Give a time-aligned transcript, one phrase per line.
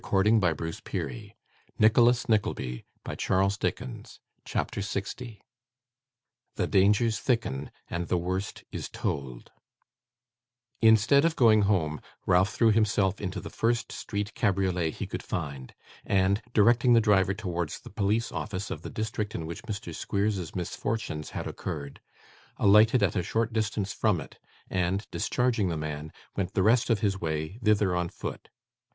[0.03, 1.31] Thus they parted, for that time;
[1.77, 2.27] but the worst
[3.05, 4.19] had not come yet.
[4.45, 5.41] CHAPTER 60
[6.55, 9.51] The Dangers thicken, and the Worst is told
[10.81, 15.75] Instead of going home, Ralph threw himself into the first street cabriolet he could find,
[16.03, 19.93] and, directing the driver towards the police office of the district in which Mr.
[19.93, 22.01] Squeers's misfortunes had occurred,
[22.57, 27.01] alighted at a short distance from it, and, discharging the man, went the rest of
[27.01, 28.49] his way thither on foot.